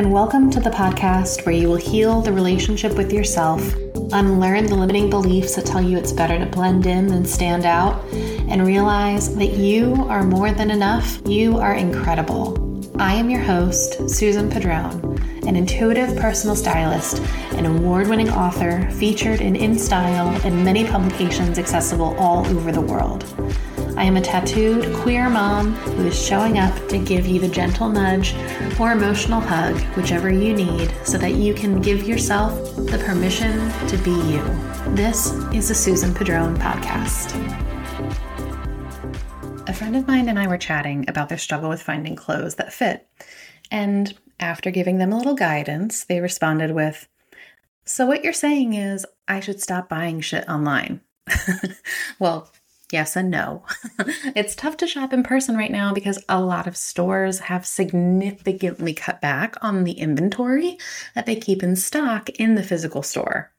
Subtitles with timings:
[0.00, 3.60] and welcome to the podcast where you will heal the relationship with yourself,
[4.12, 8.02] unlearn the limiting beliefs that tell you it's better to blend in than stand out,
[8.48, 11.20] and realize that you are more than enough.
[11.26, 12.80] You are incredible.
[12.98, 17.18] I am your host, Susan Padron, an intuitive personal stylist,
[17.52, 23.24] an award winning author featured in InStyle and many publications accessible all over the world.
[24.00, 27.90] I am a tattooed queer mom who is showing up to give you the gentle
[27.90, 28.34] nudge
[28.80, 33.98] or emotional hug, whichever you need, so that you can give yourself the permission to
[33.98, 34.42] be you.
[34.94, 37.36] This is the Susan Padron podcast.
[39.68, 42.72] A friend of mine and I were chatting about their struggle with finding clothes that
[42.72, 43.06] fit.
[43.70, 47.06] And after giving them a little guidance, they responded with,
[47.84, 51.02] So, what you're saying is I should stop buying shit online.
[52.18, 52.50] well,
[52.92, 53.64] Yes and no.
[54.34, 58.94] it's tough to shop in person right now because a lot of stores have significantly
[58.94, 60.78] cut back on the inventory
[61.14, 63.52] that they keep in stock in the physical store.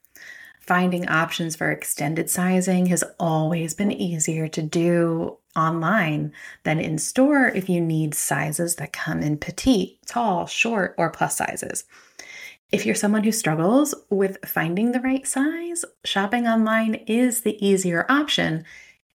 [0.60, 6.32] Finding options for extended sizing has always been easier to do online
[6.64, 11.38] than in store if you need sizes that come in petite, tall, short, or plus
[11.38, 11.84] sizes.
[12.72, 18.06] If you're someone who struggles with finding the right size, shopping online is the easier
[18.08, 18.64] option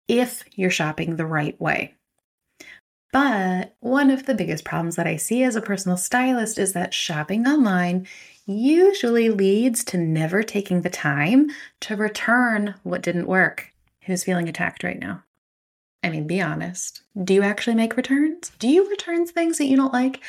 [0.08, 1.95] if you're shopping the right way.
[3.12, 6.94] But one of the biggest problems that I see as a personal stylist is that
[6.94, 8.06] shopping online
[8.47, 11.50] usually leads to never taking the time
[11.81, 13.72] to return what didn't work.
[14.06, 15.22] Who's feeling attacked right now?
[16.03, 17.03] I mean, be honest.
[17.22, 18.50] Do you actually make returns?
[18.59, 20.20] Do you return things that you don't like?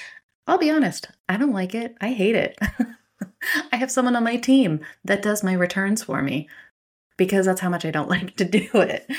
[0.45, 1.95] I'll be honest, I don't like it.
[2.01, 2.59] I hate it.
[3.71, 6.49] I have someone on my team that does my returns for me
[7.15, 9.09] because that's how much I don't like to do it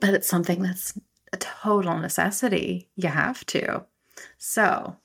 [0.00, 0.98] but it's something that's
[1.32, 2.88] a total necessity.
[2.96, 3.84] You have to.
[4.36, 4.96] So,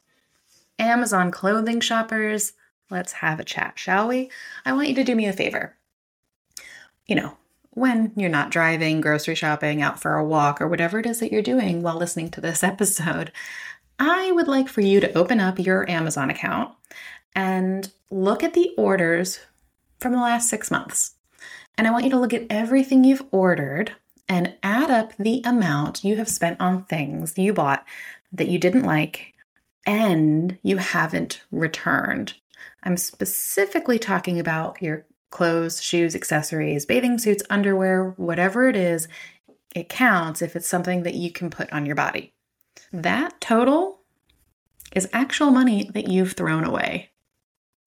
[0.79, 2.53] Amazon clothing shoppers,
[2.89, 4.31] let's have a chat, shall we?
[4.65, 5.75] I want you to do me a favor.
[7.07, 7.37] You know,
[7.71, 11.31] when you're not driving, grocery shopping, out for a walk, or whatever it is that
[11.31, 13.31] you're doing while listening to this episode,
[13.99, 16.73] I would like for you to open up your Amazon account
[17.35, 19.39] and look at the orders
[19.99, 21.15] from the last six months.
[21.77, 23.93] And I want you to look at everything you've ordered
[24.33, 27.85] and add up the amount you have spent on things you bought
[28.31, 29.35] that you didn't like
[29.85, 32.33] and you haven't returned.
[32.81, 39.07] I'm specifically talking about your clothes, shoes, accessories, bathing suits, underwear, whatever it is.
[39.75, 42.33] It counts if it's something that you can put on your body.
[42.91, 43.99] That total
[44.95, 47.11] is actual money that you've thrown away.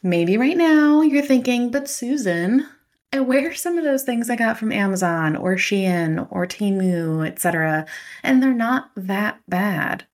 [0.00, 2.68] Maybe right now you're thinking, but Susan,
[3.12, 7.86] I wear some of those things I got from Amazon or Shein or Temu, etc.,
[8.22, 10.06] and they're not that bad.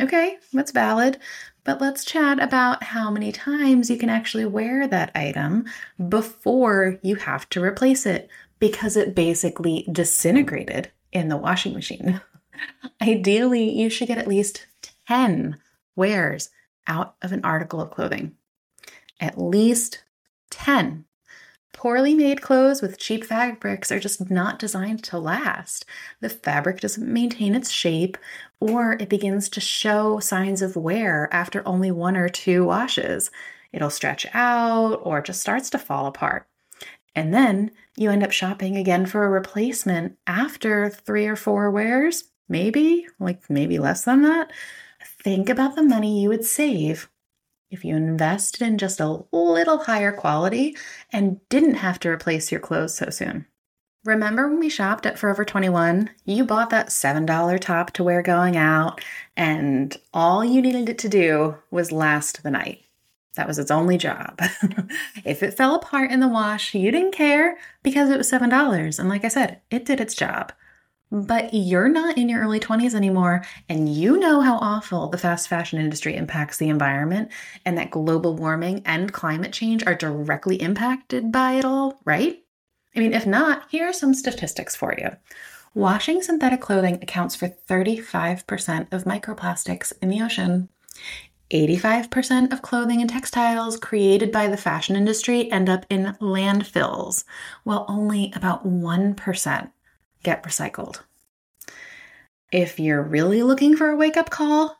[0.00, 1.18] Okay, that's valid,
[1.64, 5.64] but let's chat about how many times you can actually wear that item
[6.08, 8.28] before you have to replace it
[8.58, 12.20] because it basically disintegrated in the washing machine.
[13.02, 14.66] Ideally, you should get at least
[15.06, 15.58] 10
[15.96, 16.50] wears
[16.86, 18.32] out of an article of clothing.
[19.20, 20.02] At least
[20.50, 21.04] 10.
[21.84, 25.84] Poorly made clothes with cheap fabrics are just not designed to last.
[26.20, 28.16] The fabric doesn't maintain its shape,
[28.58, 33.30] or it begins to show signs of wear after only one or two washes.
[33.70, 36.48] It'll stretch out or just starts to fall apart.
[37.14, 42.24] And then you end up shopping again for a replacement after three or four wears,
[42.48, 44.50] maybe, like maybe less than that.
[45.22, 47.10] Think about the money you would save
[47.70, 50.76] if you invested in just a little higher quality
[51.12, 53.46] and didn't have to replace your clothes so soon.
[54.04, 56.10] Remember when we shopped at Forever 21?
[56.26, 59.02] You bought that $7 top to wear going out,
[59.34, 62.84] and all you needed it to do was last the night.
[63.36, 64.38] That was its only job.
[65.24, 68.98] if it fell apart in the wash, you didn't care because it was $7.
[68.98, 70.52] And like I said, it did its job
[71.14, 75.48] but you're not in your early 20s anymore and you know how awful the fast
[75.48, 77.30] fashion industry impacts the environment
[77.64, 82.42] and that global warming and climate change are directly impacted by it all, right?
[82.96, 85.10] I mean, if not, here are some statistics for you.
[85.72, 90.68] Washing synthetic clothing accounts for 35% of microplastics in the ocean.
[91.50, 97.24] 85% of clothing and textiles created by the fashion industry end up in landfills,
[97.62, 99.70] while only about 1%
[100.24, 101.02] get recycled.
[102.50, 104.78] If you're really looking for a wake up call,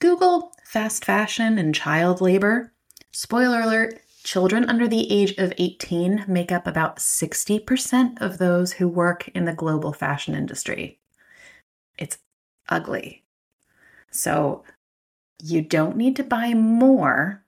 [0.00, 2.72] Google fast fashion and child labor.
[3.12, 8.88] Spoiler alert children under the age of 18 make up about 60% of those who
[8.88, 10.98] work in the global fashion industry.
[11.98, 12.18] It's
[12.68, 13.24] ugly.
[14.10, 14.64] So,
[15.42, 17.44] you don't need to buy more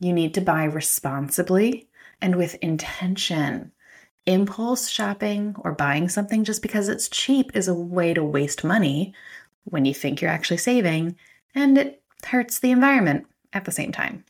[0.00, 1.88] You need to buy responsibly
[2.20, 3.72] and with intention.
[4.26, 9.12] Impulse shopping or buying something just because it's cheap is a way to waste money
[9.64, 11.16] when you think you're actually saving,
[11.54, 14.24] and it hurts the environment at the same time.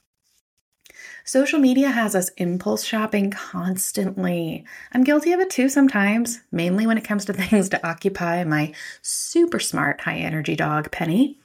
[1.24, 4.64] Social media has us impulse shopping constantly.
[4.92, 8.74] I'm guilty of it too sometimes, mainly when it comes to things to occupy my
[9.00, 11.38] super smart high energy dog, Penny.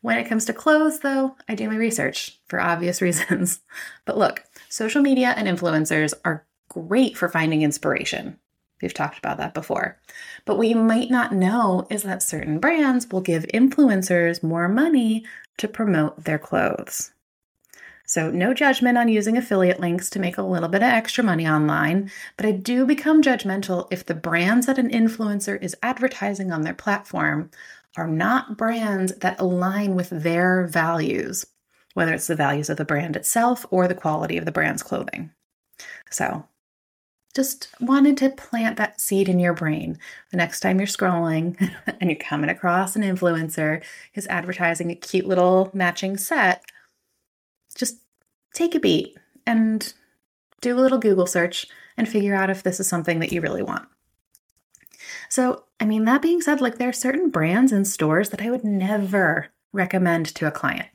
[0.00, 3.60] When it comes to clothes, though, I do my research for obvious reasons.
[4.04, 8.38] But look, social media and influencers are great for finding inspiration.
[8.80, 9.98] We've talked about that before.
[10.44, 15.24] But what you might not know is that certain brands will give influencers more money
[15.56, 17.12] to promote their clothes.
[18.06, 21.46] So, no judgment on using affiliate links to make a little bit of extra money
[21.46, 26.62] online, but I do become judgmental if the brands that an influencer is advertising on
[26.62, 27.50] their platform
[27.98, 31.44] are not brands that align with their values,
[31.92, 35.30] whether it's the values of the brand itself or the quality of the brand's clothing.
[36.10, 36.46] So,
[37.38, 39.96] just wanted to plant that seed in your brain.
[40.32, 41.56] The next time you're scrolling
[42.00, 43.80] and you're coming across an influencer
[44.12, 46.64] who's advertising a cute little matching set,
[47.76, 47.98] just
[48.54, 49.92] take a beat and
[50.60, 53.62] do a little Google search and figure out if this is something that you really
[53.62, 53.86] want.
[55.28, 58.50] So, I mean, that being said, like there are certain brands and stores that I
[58.50, 60.88] would never recommend to a client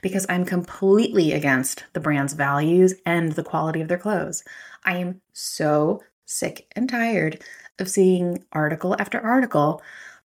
[0.00, 4.44] because I'm completely against the brand's values and the quality of their clothes.
[4.84, 7.42] I am so sick and tired
[7.78, 9.82] of seeing article after article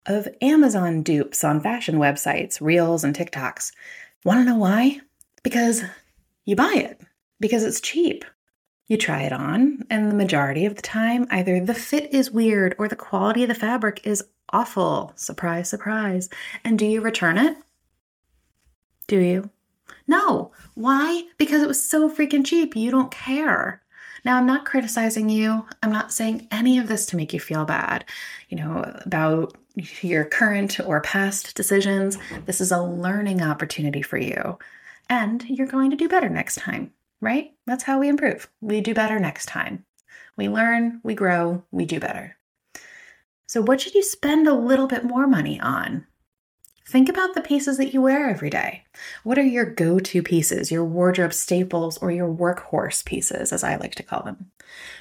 [0.05, 3.71] of Amazon dupes on fashion websites, Reels, and TikToks.
[4.23, 5.01] Want to know why?
[5.43, 5.83] Because
[6.45, 7.01] you buy it,
[7.39, 8.23] because it's cheap.
[8.87, 12.75] You try it on, and the majority of the time, either the fit is weird
[12.77, 15.11] or the quality of the fabric is awful.
[15.15, 16.29] Surprise, surprise.
[16.63, 17.57] And do you return it?
[19.07, 19.49] Do you?
[20.07, 20.51] No.
[20.73, 21.23] Why?
[21.37, 22.75] Because it was so freaking cheap.
[22.75, 23.81] You don't care.
[24.23, 25.65] Now, I'm not criticizing you.
[25.83, 28.05] I'm not saying any of this to make you feel bad,
[28.49, 29.55] you know, about
[30.01, 32.17] your current or past decisions.
[32.45, 34.57] This is a learning opportunity for you.
[35.09, 36.91] And you're going to do better next time,
[37.21, 37.51] right?
[37.67, 38.49] That's how we improve.
[38.61, 39.85] We do better next time.
[40.35, 42.37] We learn, we grow, we do better.
[43.47, 46.07] So, what should you spend a little bit more money on?
[46.87, 48.83] Think about the pieces that you wear every day.
[49.23, 53.75] What are your go to pieces, your wardrobe staples, or your workhorse pieces, as I
[53.77, 54.51] like to call them?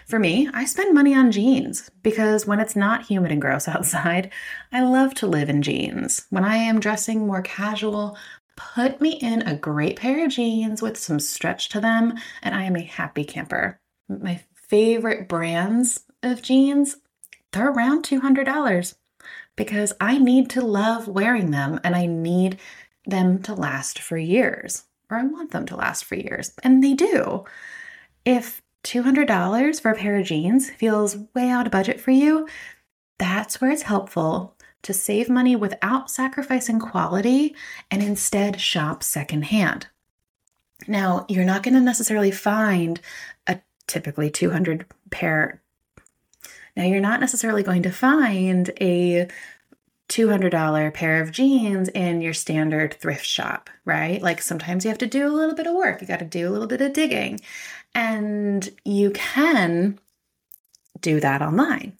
[0.06, 4.32] For me, I spend money on jeans because when it's not humid and gross outside,
[4.72, 6.24] I love to live in jeans.
[6.30, 8.16] When I am dressing more casual,
[8.56, 12.62] put me in a great pair of jeans with some stretch to them, and I
[12.62, 13.78] am a happy camper.
[14.08, 16.96] My favorite brands of jeans,
[17.52, 18.94] they're around $200
[19.56, 22.58] because I need to love wearing them and I need
[23.06, 26.52] them to last for years, or I want them to last for years.
[26.62, 27.44] And they do.
[28.24, 32.48] If $200 for a pair of jeans feels way out of budget for you,
[33.18, 37.54] that's where it's helpful to save money without sacrificing quality
[37.90, 39.86] and instead shop secondhand.
[40.86, 43.00] Now, you're not going to necessarily find
[43.46, 45.62] a typically 200 pair
[46.76, 49.28] now, you're not necessarily going to find a
[50.08, 54.20] $200 pair of jeans in your standard thrift shop, right?
[54.20, 56.48] Like sometimes you have to do a little bit of work, you got to do
[56.48, 57.40] a little bit of digging,
[57.94, 59.98] and you can
[61.00, 61.96] do that online.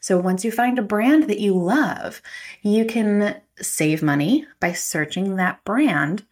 [0.00, 2.22] So once you find a brand that you love,
[2.62, 6.24] you can save money by searching that brand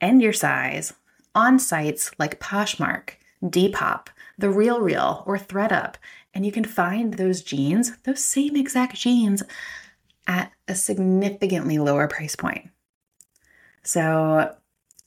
[0.00, 0.94] and your size
[1.34, 3.10] on sites like Poshmark,
[3.42, 4.08] Depop,
[4.38, 5.94] The Real Real, or ThredUp
[6.34, 9.42] and you can find those jeans, those same exact jeans,
[10.26, 12.70] at a significantly lower price point.
[13.82, 14.54] So,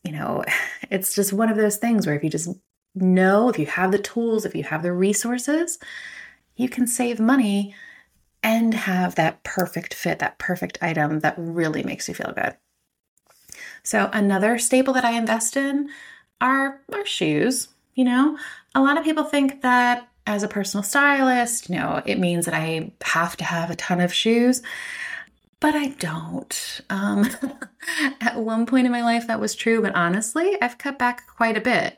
[0.04, 0.44] you know,
[0.90, 2.50] it's just one of those things where if you just
[2.96, 5.80] know, if you have the tools, if you have the resources,
[6.56, 7.74] you can save money
[8.44, 12.56] and have that perfect fit, that perfect item that really makes you feel good.
[13.84, 15.90] So, another staple that I invest in
[16.42, 17.70] are, are shoes.
[17.96, 18.38] You know,
[18.76, 22.54] a lot of people think that as a personal stylist, you know, it means that
[22.54, 24.62] I have to have a ton of shoes,
[25.60, 26.82] but I don't.
[26.90, 27.28] Um,
[28.22, 31.58] at one point in my life, that was true, but honestly, I've cut back quite
[31.58, 31.98] a bit.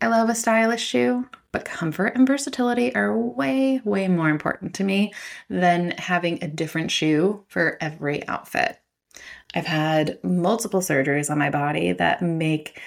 [0.00, 4.84] I love a stylish shoe, but comfort and versatility are way, way more important to
[4.84, 5.12] me
[5.48, 8.78] than having a different shoe for every outfit.
[9.54, 12.80] I've had multiple surgeries on my body that make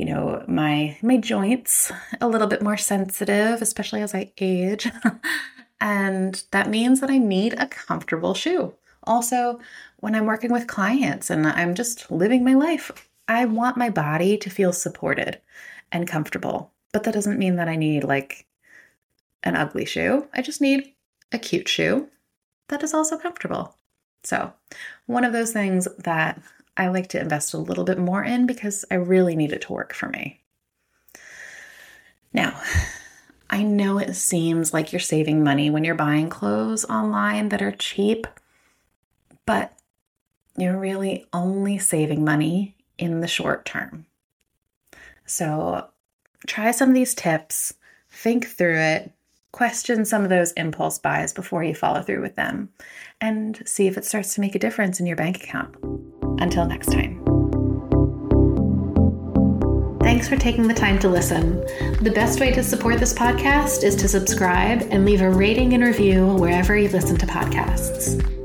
[0.00, 4.88] you know my my joints a little bit more sensitive especially as i age
[5.80, 8.72] and that means that i need a comfortable shoe
[9.04, 9.60] also
[9.98, 14.36] when i'm working with clients and i'm just living my life i want my body
[14.38, 15.40] to feel supported
[15.92, 16.72] and comfortable.
[16.92, 18.46] But that doesn't mean that I need like
[19.42, 20.26] an ugly shoe.
[20.34, 20.94] I just need
[21.32, 22.08] a cute shoe
[22.68, 23.76] that is also comfortable.
[24.22, 24.52] So,
[25.06, 26.40] one of those things that
[26.76, 29.72] I like to invest a little bit more in because I really need it to
[29.72, 30.40] work for me.
[32.32, 32.60] Now,
[33.50, 37.72] I know it seems like you're saving money when you're buying clothes online that are
[37.72, 38.26] cheap,
[39.44, 39.72] but
[40.56, 44.06] you're really only saving money in the short term.
[45.26, 45.88] So
[46.46, 47.74] try some of these tips,
[48.10, 49.12] think through it,
[49.52, 52.68] question some of those impulse buys before you follow through with them,
[53.20, 55.74] and see if it starts to make a difference in your bank account.
[56.40, 57.20] Until next time.
[60.00, 61.60] Thanks for taking the time to listen.
[62.02, 65.84] The best way to support this podcast is to subscribe and leave a rating and
[65.84, 68.39] review wherever you listen to podcasts.